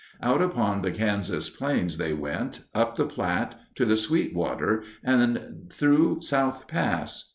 [0.19, 6.21] Out upon the Kansas plains they went, up the Platte, to the Sweetwater, and through
[6.21, 7.29] South Pass.